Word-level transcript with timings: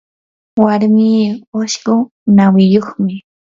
warmii 0.61 1.21
ushqu 1.59 1.95
nawiyuqmi. 2.35 3.15